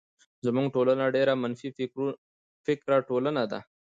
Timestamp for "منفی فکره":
1.43-2.97